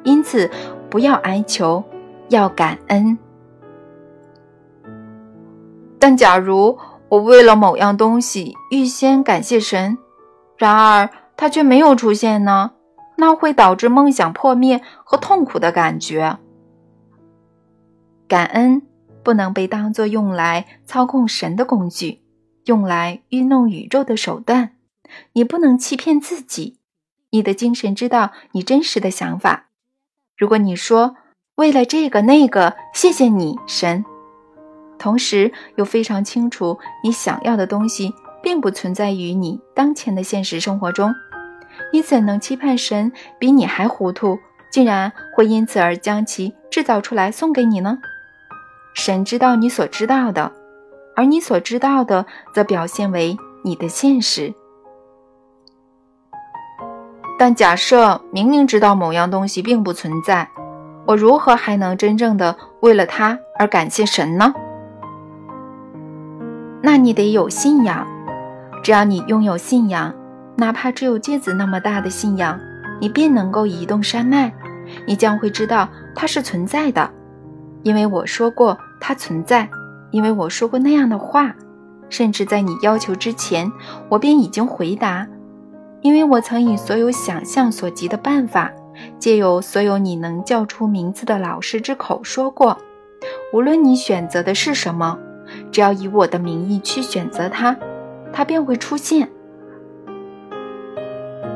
[0.03, 0.49] 因此，
[0.89, 1.83] 不要哀求。
[2.29, 3.15] 要感恩，
[5.99, 6.75] 但假如
[7.09, 9.95] 我为了某样东西预先感谢神，
[10.57, 12.71] 然而它却没有出现呢？
[13.17, 16.39] 那会导致梦想破灭和痛苦的感觉。
[18.27, 18.81] 感恩
[19.21, 22.22] 不能被当作用来操控神的工具，
[22.65, 24.75] 用来愚弄宇宙的手段。
[25.33, 26.77] 你不能欺骗自己，
[27.31, 29.67] 你的精神知道你真实的想法。
[30.37, 31.15] 如果你说，
[31.55, 34.03] 为了这个那个，谢谢你，神。
[34.97, 41.13] 同时又非常清楚，你想要的东西并不存在于你当前的现实生活中。
[41.91, 44.39] 你怎能期盼神比你还糊涂，
[44.71, 47.99] 竟然会因此而将其制造出来送给你呢？
[48.95, 50.51] 神知道你所知道的，
[51.15, 54.53] 而你所知道的则表现为你的现实。
[57.37, 60.49] 但假设明明知道某样东西并不存在。
[61.05, 64.53] 我如何还能真正的为了它而感谢神呢？
[66.81, 68.07] 那你得有信仰。
[68.81, 70.13] 只要你拥有信仰，
[70.55, 72.57] 哪怕只有芥子那么大的信仰，
[73.01, 74.53] 你便能够移动山脉。
[75.05, 77.09] 你将会知道它是存在的，
[77.83, 79.69] 因为我说过它存在，
[80.13, 81.53] 因为我说过那样的话，
[82.07, 83.69] 甚至在你要求之前，
[84.07, 85.27] 我便已经回答，
[86.01, 88.71] 因为我曾以所有想象所及的办法。
[89.17, 92.77] 借由所有你能叫出名字的老师之口说过，
[93.51, 95.17] 无论你选择的是什么，
[95.71, 97.75] 只要以我的名义去选择它，
[98.31, 99.27] 它便会出现。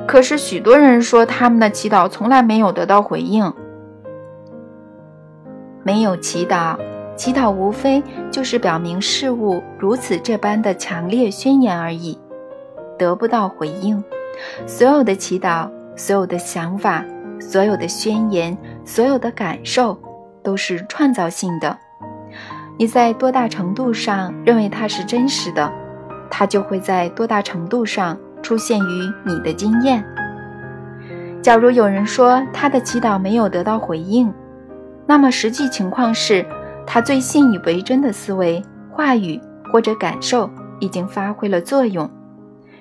[0.08, 3.54] 可是许多人说他们的祈祷从来没有得到回应。
[5.84, 6.76] 没有祈祷，
[7.17, 8.01] 祈祷无非
[8.32, 12.17] 就是表明事物如此这般的强烈宣言而已，
[12.97, 14.01] 得不到回应。
[14.65, 17.03] 所有的祈祷，所有的想法。
[17.39, 19.95] 所有的宣言，所有的感受，
[20.41, 21.77] 都是创造性的。
[22.77, 25.71] 你在多大程度上认为它是真实的，
[26.32, 30.03] 它就会在多大程度上出现于你的经验。
[31.43, 34.34] 假如有人说他的祈祷没有得到回应，
[35.06, 36.43] 那么实际情况是
[36.88, 39.39] 他最信以为真的思维、话语
[39.71, 42.10] 或者感受已经发挥了作用。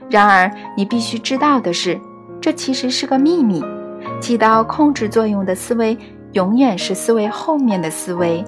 [0.08, 2.00] 然而，你必须知道的是，
[2.40, 3.62] 这其实是个秘密。
[4.20, 5.98] 起到控制作用的思维，
[6.32, 8.44] 永远是思维后面的思维，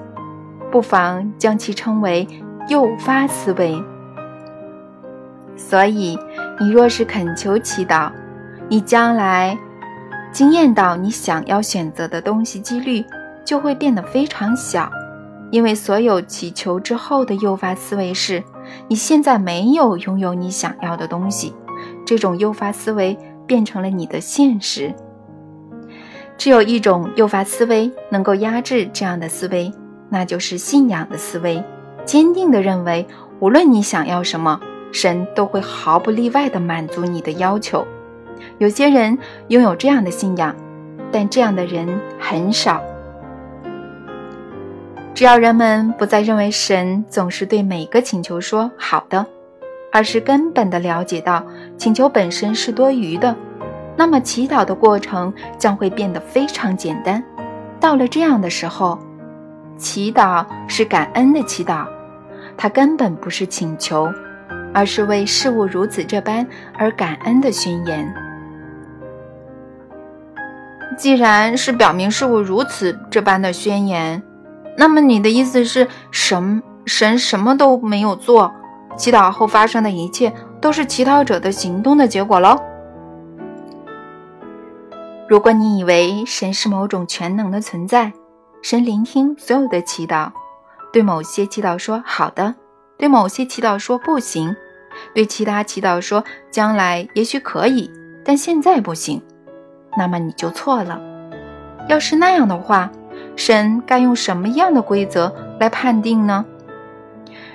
[0.71, 2.27] 不妨将其称为
[2.69, 3.83] 诱发思维。
[5.57, 6.17] 所以，
[6.61, 8.09] 你若是恳求祈祷，
[8.69, 9.59] 你将来
[10.31, 13.05] 经验到你想要选择的东西几率
[13.45, 14.89] 就会变得非常小，
[15.51, 18.43] 因为所有祈求之后的诱发思维是：
[18.89, 21.55] 你现在没有拥有你想要的东西，
[22.05, 24.95] 这种诱发思维变成了你的现实。
[26.37, 29.73] 只有一种诱发思维能够压制这样的思维，
[30.11, 31.63] 那就是信仰的思维。
[32.05, 33.07] 坚定地认为，
[33.41, 34.61] 无论你想要什么，
[34.93, 37.87] 神都会毫不例外地满足你的要求。
[38.59, 40.55] 有些人拥有这样的信仰，
[41.11, 42.81] 但这样的人很少。
[45.19, 49.27] 只要人们不再认为神总是对每个请求说“好的”，
[49.93, 51.45] 而是根本的了解到
[51.77, 53.35] 请求本身是多余的。
[53.97, 57.21] 那么祈祷的过程将会变得非常简单。
[57.81, 58.97] 到了这样的时候，
[59.77, 61.85] 祈祷是感恩的祈祷，
[62.57, 64.09] 它根本不是请求，
[64.73, 66.47] 而是为事物如此这般
[66.79, 68.15] 而感恩的宣言。
[70.97, 74.23] 既然是表明事物如此这般的宣言，
[74.81, 78.55] 那么你的意思是神神什么都没有做，
[78.97, 82.57] 祈祷后发生的一切都是祈祷者的行动的结果喽？
[85.29, 88.13] 如果你以为神是某种全能的存在，
[88.63, 90.31] 神聆听所有的祈祷，
[90.93, 92.55] 对某些祈祷说好的，
[92.97, 94.55] 对某些祈祷说不行，
[95.13, 97.91] 对其他祈祷说将来也许可以，
[98.25, 99.21] 但现在不行，
[99.97, 101.01] 那么你就错了。
[101.89, 102.91] 要是那样的话，
[103.39, 106.45] 神该用什么样的规则来判定呢？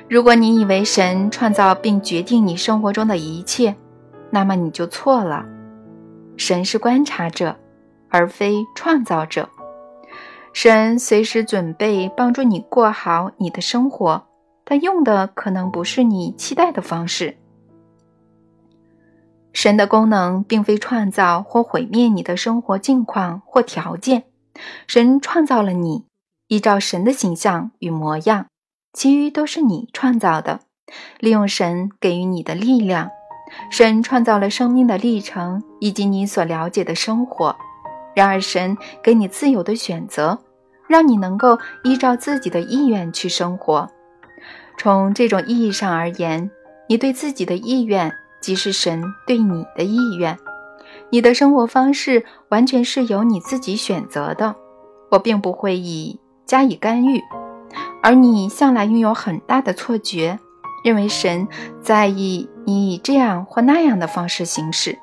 [0.08, 3.76] 如果你以为神创造并决定你生活中的一切，
[4.30, 5.46] 那么你就错了。
[6.38, 7.58] 神是观察者，
[8.10, 9.50] 而非创造者。
[10.54, 14.24] 神随时准备帮助你过好你的生活，
[14.64, 17.36] 但用的可能不是你期待的方式。
[19.52, 24.24] 神的功能并非创造或毁灭你的生活境况或条件。
[24.88, 26.06] 神创造了你，
[26.48, 28.48] 依照神的形象与模样，
[28.94, 30.62] 其余都是你创造的。
[31.20, 33.10] 利用神给予你的力量，
[33.72, 37.56] 神创造了生命的历程以及你所了解的生活。
[38.14, 40.40] 然而，神给你自由的选择，
[40.88, 43.90] 让你能够依照自己的意愿去生活。
[44.78, 46.52] 从这种意义上而言，
[46.88, 50.38] 你对自己的意愿即是神对你的意愿。
[51.14, 54.56] 你的生活方式完全是由你自己选择的，
[55.12, 57.22] 我并不会以加以干预。
[58.02, 60.40] 而你向来拥有很大的错觉，
[60.84, 61.48] 认为神
[61.84, 64.98] 在意你以这样或那样的方式行事。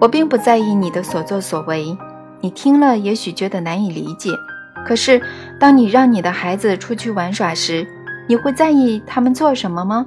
[0.00, 1.98] 我并不在意你的所作所为，
[2.40, 4.30] 你听了也许觉得难以理解。
[4.86, 5.20] 可是，
[5.58, 7.84] 当你让你的孩子出去玩耍时，
[8.28, 10.06] 你会在意他们做什么吗？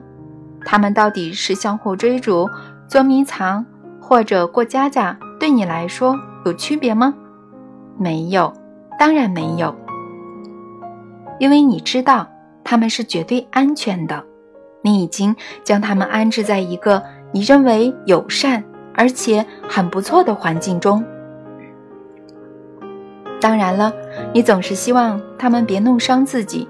[0.63, 2.49] 他们到底是相互追逐？
[2.87, 3.65] 捉迷藏
[3.99, 7.13] 或者过家家，对你来说有区别吗？
[7.97, 8.53] 没有，
[8.99, 9.75] 当然没有，
[11.39, 12.27] 因为你知道
[12.63, 14.23] 他们是绝对安全的。
[14.81, 21.03] 你已经将他们安置在一个你认为友善而且很不错的环境中。
[23.41, 23.91] 当然了，
[24.33, 26.67] 你总是希望他们别弄伤自己。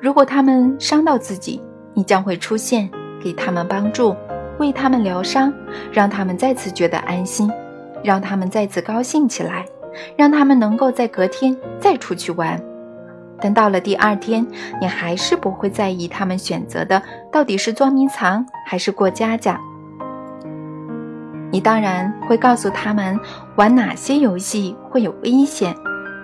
[0.00, 2.90] 如果他们伤到自己，你将会出现，
[3.22, 4.16] 给他们帮助。
[4.60, 5.52] 为他们疗伤，
[5.90, 7.50] 让他们再次觉得安心，
[8.04, 9.64] 让他们再次高兴起来，
[10.16, 12.60] 让他们能够在隔天再出去玩。
[13.40, 14.46] 但到了第二天，
[14.78, 19.58] 你还是不会在意他们选择的到底是捉迷藏还是过家家。
[21.50, 23.18] 你当然会告诉他们
[23.56, 25.74] 玩哪些游戏会有危险，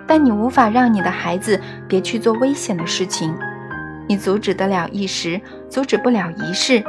[0.05, 3.33] 但你无法让你的孩子别去做危险的事情。
[4.07, 6.83] 你阻止得了一时，阻止不了一世。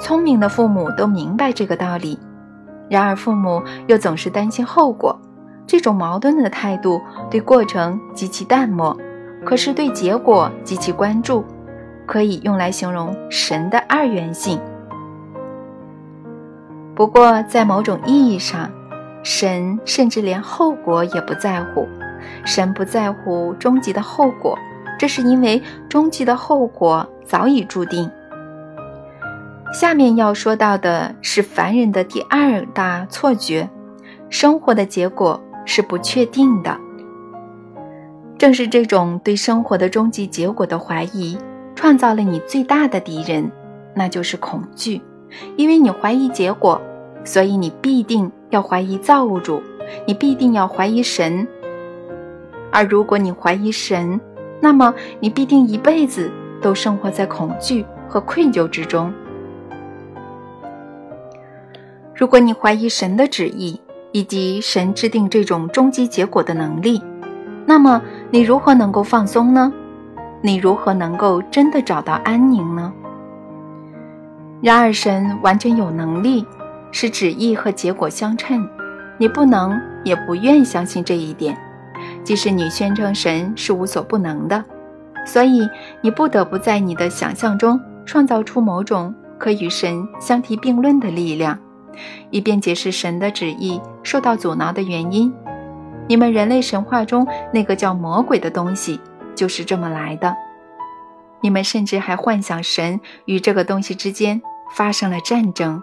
[0.00, 2.18] 聪明的父母都明白这个道理，
[2.88, 5.16] 然而父母又总是担心后果。
[5.66, 8.96] 这种矛盾的态度对过程极其淡漠，
[9.44, 11.44] 可是对结果极其关注，
[12.06, 14.58] 可以用来形容神的二元性。
[16.96, 18.68] 不过，在某种意义上，
[19.22, 21.86] 神甚至连后果也不在乎。
[22.44, 24.58] 神不在乎终极的后果，
[24.98, 28.10] 这是因为终极的后果早已注定。
[29.72, 33.68] 下面要说到的是凡人的第二大错觉：
[34.28, 36.76] 生活的结果是不确定的。
[38.36, 41.38] 正是这种对生活的终极结果的怀疑，
[41.76, 43.48] 创造了你最大的敌人，
[43.94, 45.00] 那就是恐惧。
[45.56, 46.80] 因为你怀疑结果，
[47.22, 49.62] 所以你必定要怀疑造物主，
[50.04, 51.46] 你必定要怀疑神。
[52.72, 54.20] 而如果你怀疑神，
[54.60, 56.28] 那么你必定一辈子
[56.60, 59.12] 都生活在恐惧和愧疚之中。
[62.20, 63.80] 如果你怀疑神的旨意
[64.12, 67.02] 以及神制定这种终极结果的能力，
[67.64, 69.72] 那么你如何能够放松呢？
[70.42, 72.92] 你如何能够真的找到安宁呢？
[74.60, 76.44] 然而，神完全有能力
[76.92, 78.68] 使旨意和结果相称，
[79.16, 81.56] 你不能也不愿相信这一点，
[82.22, 84.62] 即使你宣称神是无所不能的。
[85.24, 85.66] 所以，
[86.02, 91.58] 你不得不在你的想象中创造出某种可与神相提并论的力量。
[92.30, 95.32] 以便解释神的旨意受到阻挠的原因。
[96.08, 99.00] 你们人类神话中那个叫魔鬼的东西
[99.34, 100.36] 就是这么来的。
[101.40, 104.42] 你们甚至还幻想神与这个东西之间
[104.76, 105.82] 发生了战争，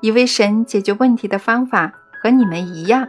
[0.00, 1.92] 以为神解决问题的方法
[2.22, 3.08] 和你们一样。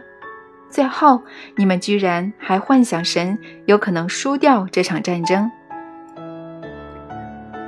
[0.70, 1.20] 最后，
[1.56, 5.50] 你们居然还幻想神有可能输掉这场战争。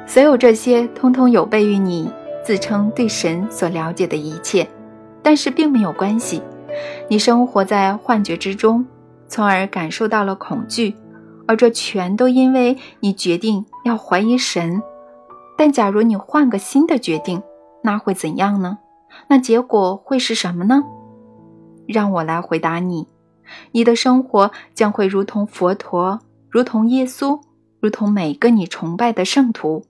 [0.06, 2.10] 所有这些，通通有悖于你。
[2.44, 4.68] 自称对神所了解的一切，
[5.24, 6.40] 但是并没有关系。
[7.08, 8.86] 你生活在幻觉之中，
[9.26, 10.94] 从而感受到了恐惧，
[11.48, 14.80] 而这全都因为你决定要怀疑神。
[15.56, 17.42] 但假如你换个新的决定，
[17.82, 18.78] 那会怎样呢？
[19.28, 20.82] 那结果会是什么呢？
[21.86, 23.06] 让我来回答你：
[23.72, 26.20] 你的生活将会如同佛陀，
[26.50, 27.40] 如同耶稣，
[27.80, 29.84] 如同每个你崇拜的圣徒。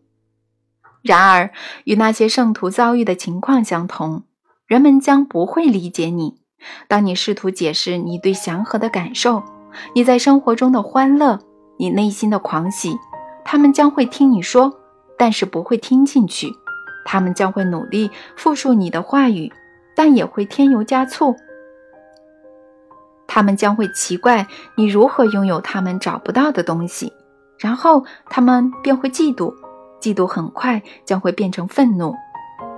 [1.01, 1.51] 然而，
[1.85, 4.25] 与那些圣徒遭遇的情况相同，
[4.67, 6.37] 人们将不会理解你。
[6.89, 9.43] 当你试图解释你对祥和的感受，
[9.95, 11.39] 你在生活中的欢乐，
[11.79, 12.97] 你内心的狂喜，
[13.45, 14.73] 他们将会听你说，
[15.19, 16.49] 但是不会听进去；
[17.05, 19.53] 他们将会努力复述你的话语，
[19.95, 21.37] 但也会添油加醋。
[23.27, 24.47] 他们将会奇怪
[24.77, 27.13] 你如何拥有他们找不到的东西，
[27.59, 29.55] 然后他们便会嫉妒，
[30.01, 32.15] 嫉妒很快将会变成愤怒，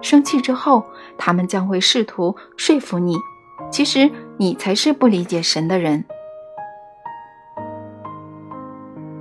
[0.06, 0.84] 生气之后，
[1.18, 3.16] 他们将会试图说服你，
[3.72, 6.04] 其实你才是不理解神的人。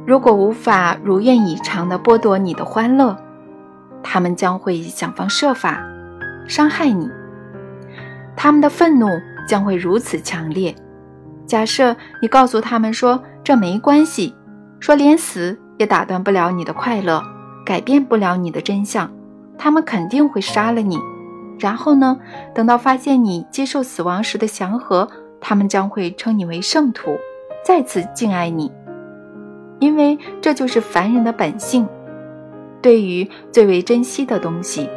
[0.06, 3.18] 如果无法如愿以偿地剥夺你的欢乐，
[4.04, 5.84] 他们将会想方设法
[6.48, 7.10] 伤害你。
[8.36, 9.08] 他们的愤怒
[9.48, 10.76] 将会如此强烈。
[11.48, 14.36] 假设你告诉他们说这没关系，
[14.80, 17.24] 说连死也打断不了你的快乐，
[17.66, 19.10] 改变不了你的真相，
[19.58, 21.00] 他们肯定会杀了你。
[21.58, 22.18] 然后呢？
[22.54, 25.08] 等到发现你接受死亡时的祥和，
[25.40, 27.18] 他们将会称你为圣徒，
[27.64, 28.72] 再次敬爱你。
[29.80, 31.88] 因为这就是凡人的本性，
[32.82, 34.90] 对于最为珍惜的东西，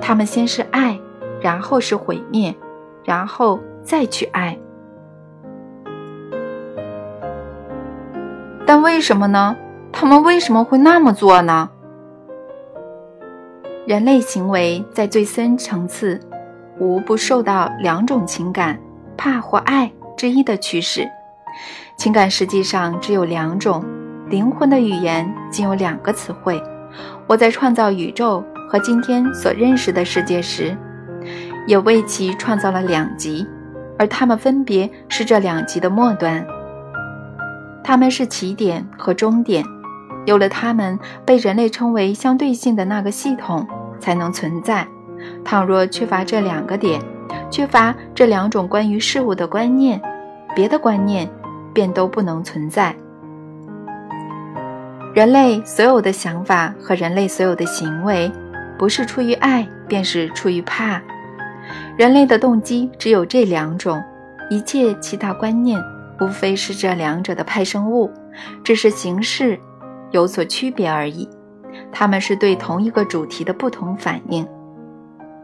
[0.00, 0.98] 他们先是爱，
[1.40, 2.54] 然后是毁灭，
[3.04, 4.58] 然后再去爱。
[8.66, 9.56] 但为什么呢？
[9.92, 11.70] 他们为什么会那么做呢？
[13.86, 16.20] 人类行为在最深层次，
[16.80, 18.76] 无不受到两种情感——
[19.16, 21.08] 怕或爱之一的驱使。
[21.96, 23.84] 情感实际上只有两种。
[24.28, 26.60] 灵魂的语言仅有两个词汇。
[27.28, 30.76] 我在创造宇宙和今天所认识的世界时，
[31.68, 33.46] 也为其创造了两极，
[33.96, 36.44] 而它们分别是这两极的末端。
[37.84, 39.64] 它们是起点和终点。
[40.24, 43.64] 有了它们，被人类称为相对性的那个系统
[43.98, 44.86] 才能存在。
[45.44, 47.00] 倘若缺乏这两个点，
[47.50, 50.00] 缺乏这两种关于事物的观念，
[50.54, 51.28] 别的观念
[51.72, 52.94] 便都不能存在。
[55.14, 58.30] 人类所有的想法和人类所有的行为，
[58.78, 61.00] 不是出于爱，便是出于怕。
[61.96, 64.02] 人类的动机只有这两种，
[64.50, 65.82] 一切其他观念
[66.20, 68.10] 无非是这两者的派生物，
[68.62, 69.58] 只是形式
[70.10, 71.26] 有所区别而已。
[71.92, 74.46] 它们是对同一个主题的不同反应。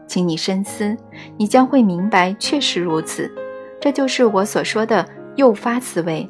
[0.07, 0.97] 请你深思，
[1.37, 3.31] 你将会明白，确实如此。
[3.79, 5.05] 这就是我所说的
[5.35, 6.29] 诱发思维。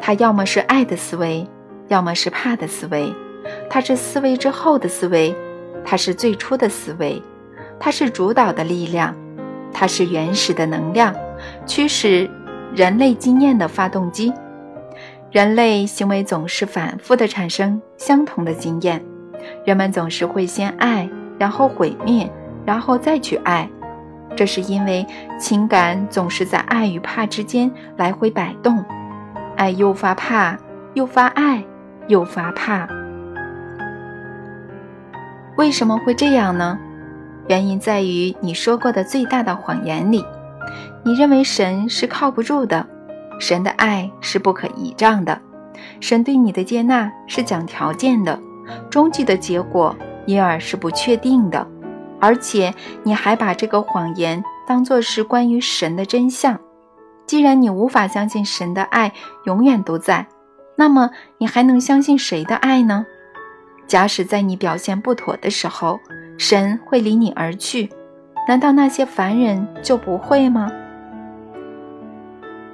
[0.00, 1.46] 它要么是爱的思维。
[1.88, 3.10] 要么是怕的思维，
[3.70, 5.34] 它是思维之后的思维，
[5.86, 7.22] 它是最初的思维，
[7.80, 9.16] 它是主导的力量，
[9.72, 11.14] 它是原始的能量，
[11.64, 12.28] 驱使
[12.74, 14.30] 人类经验的发动机。
[15.30, 19.04] 人类行为总是反复的产生相同的经验，
[19.64, 21.08] 人们总是会先爱，
[21.38, 22.30] 然后毁灭，
[22.64, 23.68] 然后再去爱。
[24.36, 25.06] 这是因为
[25.38, 28.84] 情感总是在爱与怕之间来回摆动，
[29.56, 30.58] 爱诱发怕，
[30.94, 31.64] 诱发爱。
[32.08, 32.88] 又发怕，
[35.58, 36.78] 为什么会这样呢？
[37.48, 40.24] 原因在于你说过的最大的谎言里，
[41.04, 42.86] 你认为神是靠不住的，
[43.38, 45.40] 神的爱是不可倚仗的，
[46.00, 48.40] 神对你的接纳是讲条件的，
[48.90, 51.66] 终极的结果因而是不确定的，
[52.20, 56.58] 而且你还把这个谎言当作是关于神的真相。
[57.26, 59.12] 既然你无法相信神的爱
[59.44, 60.26] 永远都在。
[60.76, 63.04] 那么你还能相信谁的爱呢？
[63.86, 65.98] 假使在你表现不妥的时候，
[66.38, 67.90] 神会离你而去，
[68.46, 70.70] 难道那些凡人就不会吗？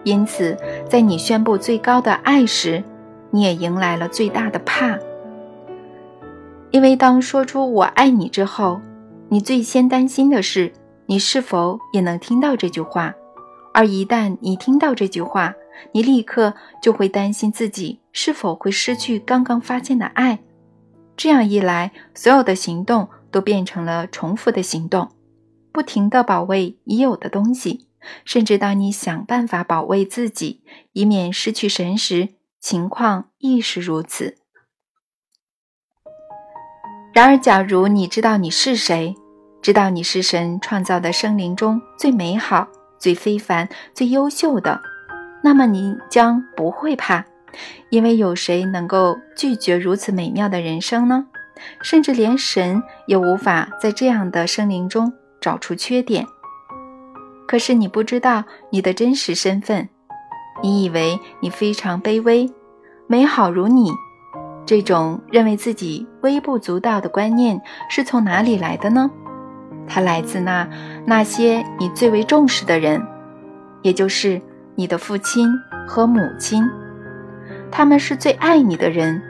[0.04, 0.56] 因此，
[0.88, 2.84] 在你宣布最高的爱时，
[3.30, 4.98] 你也迎来了最大的怕。
[6.70, 8.80] 因为当说出“我爱你”之后，
[9.28, 10.72] 你最先担心的是
[11.06, 13.14] 你是否也能听到这句话，
[13.72, 15.54] 而一旦你听到这句话，
[15.92, 20.40] 你立刻就会担心自己是否会失去刚刚发现的爱，
[21.16, 25.08] 这样一来，所有的行动都变成了重复的行动，
[25.72, 27.86] 不停地保卫已有的东西，
[28.24, 32.30] 甚至当你想办法保卫自己，以免失去神时，
[32.60, 34.36] 情况亦是如此。
[37.12, 39.14] 然而，假如你知道你是谁，
[39.62, 44.80] 知道你是神创造的生灵中最美好、最非凡、最优秀的。
[45.42, 47.24] 那么你将不会怕，
[47.90, 51.26] 因为有谁能够拒绝如此美妙的人生呢？
[51.82, 56.26] 甚至连神也无法在这样的生灵中找出缺点。
[57.46, 59.88] 可是你不知道你的真实身份，
[60.62, 62.50] 你以为你非常卑微，
[63.06, 63.90] 美好如你。
[64.66, 69.10] 这种认为自己微不足道的观念是从哪里来的呢？
[69.86, 70.68] 它来自那
[71.04, 73.00] 那些你最为重视的人，
[73.82, 74.40] 也就是。
[74.76, 75.48] 你的父亲
[75.86, 76.68] 和母亲，
[77.70, 79.22] 他们是最爱你的人，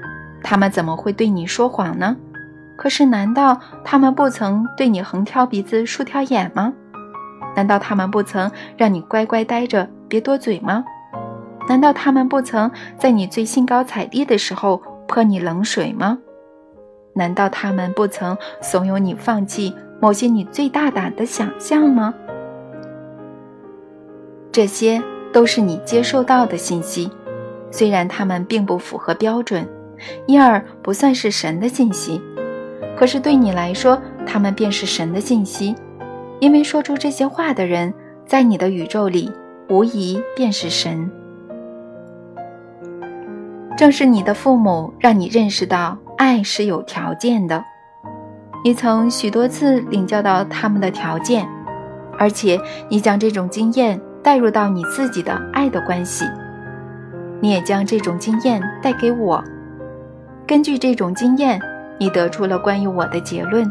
[0.42, 2.16] 他们怎么会对你说谎呢？
[2.74, 6.72] 可是，难道他们不曾对你横挑鼻子竖挑眼吗？
[7.54, 10.84] 难道他们不曾让你乖乖待着，别多嘴吗？
[11.68, 16.18] 难道他们不曾在你最兴高采烈的时候泼你冷水吗？
[17.14, 22.12] 难道他们不曾怂恿你放弃某些你最大胆的想象吗？
[24.50, 25.02] 这些
[25.32, 27.10] 都是你接收到的信息，
[27.70, 29.66] 虽然他们并不符合标准，
[30.26, 32.20] 因而不算是神的信息，
[32.96, 35.74] 可是对你来说，他们便是神的信息。
[36.40, 37.92] 因为说出这些话的人，
[38.26, 39.32] 在你的宇宙里，
[39.68, 41.10] 无疑便是神。
[43.76, 47.64] 正是你的父母让你认识到爱是有条件的，
[48.64, 51.48] 你曾许多次领教到他们的条件，
[52.18, 56.24] 而且你将这种经验带入到你自己的爱的关系，
[57.40, 59.42] 你也将这种经验带给我。
[60.46, 61.60] 根据这种经验，
[61.98, 63.70] 你得出了关于我的结论，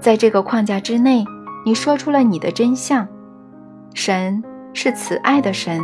[0.00, 1.24] 在这个框架之内。
[1.64, 3.06] 你说出了你的真相，
[3.94, 4.42] 神
[4.72, 5.80] 是慈爱的神。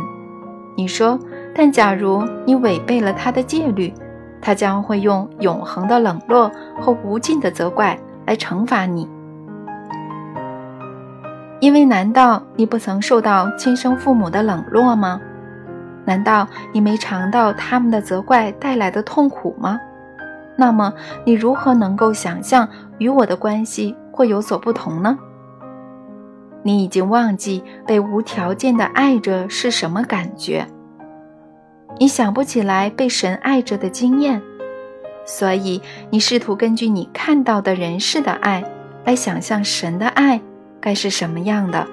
[0.75, 1.17] 你说，
[1.55, 3.93] 但假如你违背了他的戒律，
[4.41, 6.51] 他将会用永恒的冷落
[6.81, 9.09] 和无尽的责怪来惩罚你。
[11.61, 15.19] 因为难道你不曾受到亲生父母的冷落吗？
[16.05, 19.79] 难道你没尝到他们的责怪带来的痛苦吗？
[20.57, 20.93] 那么
[21.25, 22.67] 你如何能够想象
[22.97, 25.17] 与我的关系会有所不同呢？
[26.61, 30.67] 你已经忘记被无条件的爱着是什么感觉，
[31.97, 34.41] 你想不起来被神爱着的经验，
[35.25, 38.63] 所以你试图根据你看到的人世的爱
[39.05, 40.41] 来想象神的爱
[40.81, 41.87] 该是什么样的。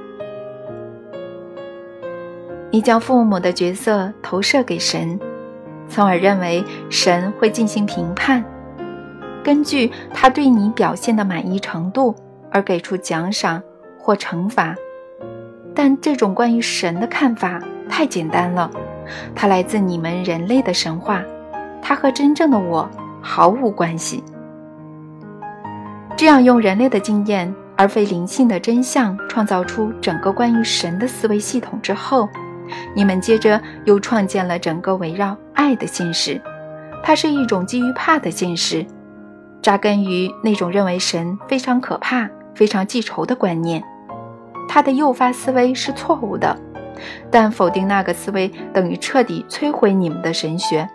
[2.73, 5.19] 你将父母的角色投射给神，
[5.89, 8.45] 从而认为神会进行评判，
[9.45, 12.15] 根据他对你表现的满意程度
[12.51, 13.63] 而给出奖赏。
[14.07, 14.73] 或惩罚，
[15.75, 18.71] 但这种关于神的看法太简单了，
[19.35, 21.25] 它来自你们人类的神话，
[21.83, 22.89] 它和真正的我
[23.21, 24.23] 毫无关系。
[26.17, 32.29] 这样用人类的经验而非灵性的真相创造出整个关于神的思维系统之后，
[32.95, 36.41] 你们接着又创建了整个围绕爱的现实，
[37.03, 38.87] 它是一种基于怕的现实，
[39.61, 43.83] 扎根于那种认为神非常可怕、非常记仇的观念。
[44.69, 46.57] 他的诱发思维是错误的，
[47.31, 50.89] 但否定那个思维等于彻底摧毁你们的神学。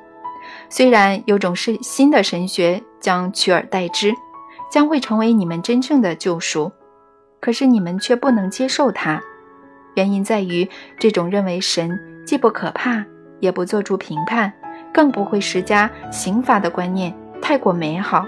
[0.69, 4.13] 虽然有种是新的神学将取而代之，
[4.71, 6.71] 将会成为你们真正的救赎，
[7.39, 9.21] 可是你们却不能接受它。
[9.95, 10.67] 原因在于
[10.97, 13.03] 这种认为神既不可怕，
[13.39, 14.51] 也不做出评判，
[14.93, 18.25] 更不会施加刑罚的观念太过美好，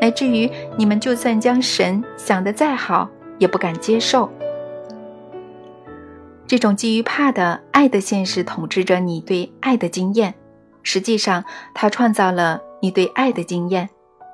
[0.00, 3.08] 乃至于你们就算将神想得再好，
[3.38, 4.30] 也不敢接受。
[6.52, 10.34] 这种基于怕的爱的现实统治着你对爱的经验，
[10.82, 13.88] 实际上，它创造了你对爱的经验，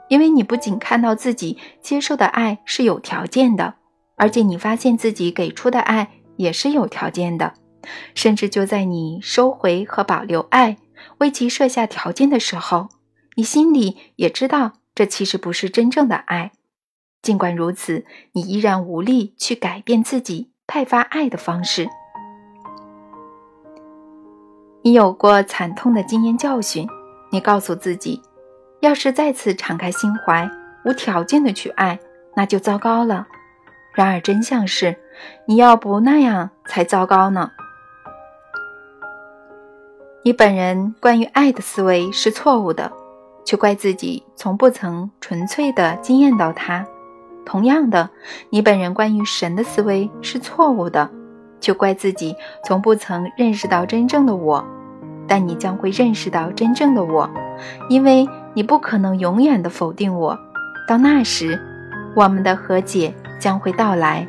[0.09, 3.75] 因为你不仅看到自己接受的爱是有条件的，
[4.17, 7.55] 而且你发现自己给出的爱也是有条件的，
[8.17, 10.77] 甚至就在你收回和保留爱，
[11.19, 12.89] 为其设下条件的时候，
[13.37, 16.51] 你心里也知道这其实不是真正的爱。
[17.23, 21.89] 尽管如此，你依然无力去改变自己派发爱的方式。
[24.89, 26.89] 你有过惨痛的经验教训，
[27.29, 28.23] 你告诉自己，
[28.81, 30.51] 要是再次敞开心怀，
[30.83, 31.99] 无条件的去爱，
[32.35, 33.27] 那就糟糕了。
[33.93, 34.97] 然而真相是，
[35.45, 37.51] 你要不那样才糟糕呢。
[40.25, 42.91] 你本人关于爱的思维是错误的，
[43.45, 46.87] 却怪自己从不曾纯粹的经验到它。
[47.45, 48.09] 同样的，
[48.49, 51.11] 你本人关于神的思维是错误的。
[51.61, 52.35] 就怪自己
[52.65, 54.65] 从不曾认识到真正的我，
[55.29, 57.29] 但你将会认识到真正的我，
[57.89, 60.37] 因为你不可能永远的否定我。
[60.89, 61.61] 到那时，
[62.17, 64.27] 我们的和解将会到来。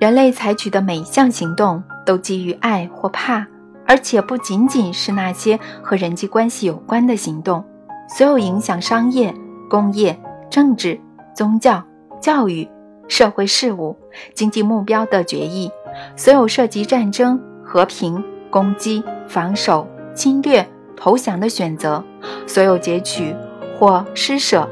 [0.00, 3.46] 人类采取的每一项行动都基于爱或怕，
[3.86, 7.64] 而且不仅仅是那些和人际关系有关的行动，
[8.08, 9.32] 所有影响商业、
[9.68, 10.18] 工业、
[10.50, 10.98] 政治、
[11.34, 11.84] 宗教、
[12.20, 12.66] 教育。
[13.08, 13.94] 社会事务、
[14.32, 15.70] 经济目标的决议，
[16.16, 17.38] 所有涉及战争、
[17.72, 22.04] 和平、攻击、防守、侵略、投降的选择，
[22.46, 23.34] 所有截取
[23.78, 24.68] 或施舍、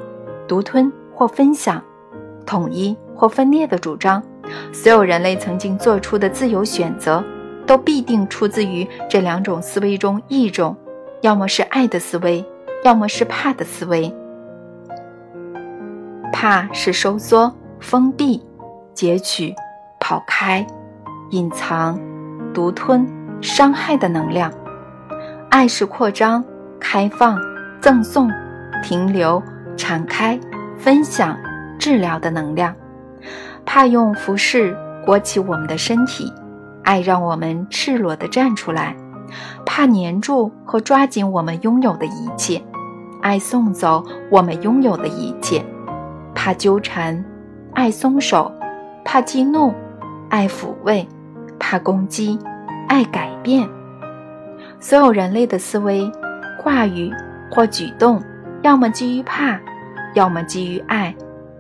[0.47, 1.83] 独吞或分享、
[2.45, 4.23] 统一或分裂的主张，
[4.71, 7.25] 所有人类曾经做出的自由选择，
[7.67, 10.77] 都必定出自于这两种思维中一种，
[11.23, 12.45] 要么是爱的思维，
[12.85, 14.15] 要么是怕的思维。
[16.35, 18.43] 怕是收缩、封闭、
[18.93, 19.55] 截取、
[19.99, 20.67] 跑开、
[21.31, 21.99] 隐藏、
[22.53, 23.07] 独吞、
[23.41, 24.51] 伤害的能量；
[25.51, 26.45] 爱是扩张、
[26.79, 27.39] 开放、
[27.81, 28.31] 赠送、
[28.83, 29.43] 停留、
[29.77, 30.39] 敞开、
[30.79, 31.37] 分享、
[31.79, 32.75] 治疗的能量。
[33.65, 36.33] 怕用服饰裹起我们的身体，
[36.83, 38.95] 爱让我们赤裸地站出来；
[39.65, 42.63] 怕黏住和抓紧我们拥有的一切，
[43.23, 45.65] 爱送走我们拥有的一切。
[46.35, 47.23] 怕纠缠，
[47.75, 48.51] 爱松手；
[49.05, 49.75] 怕激怒，
[50.31, 51.07] 爱抚慰；
[51.61, 52.37] 怕攻击，
[52.89, 53.69] 爱改变。
[54.81, 56.11] 所有人类的思维、
[56.59, 57.13] 话语
[57.53, 58.21] 或举动，
[58.63, 59.61] 要么基于怕，
[60.15, 61.15] 要么基于爱。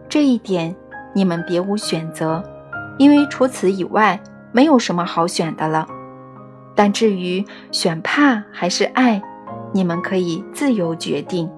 [0.08, 0.74] 这一点
[1.12, 2.42] 你们别无选择，
[2.98, 4.18] 因为除此以外
[4.50, 5.86] 没有什么好选的了。
[6.74, 9.22] 但至于选怕还是爱，
[9.72, 11.48] 你们可以自由决定。